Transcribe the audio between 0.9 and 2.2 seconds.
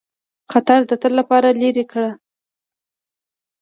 تل لپاره لیري کړ.